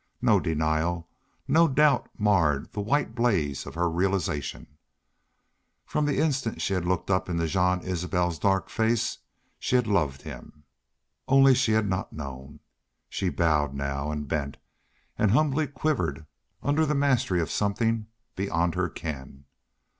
[0.19, 1.07] No denial,
[1.47, 4.65] no doubt marred the white blaze of her realization.
[5.85, 9.19] From the instant that she had looked up into Jean Isbel's dark face
[9.59, 10.63] she had loved him.
[11.27, 12.61] Only she had not known.
[13.09, 14.57] She bowed now, and bent,
[15.19, 16.25] and humbly quivered
[16.63, 19.45] under the mastery of something beyond her ken.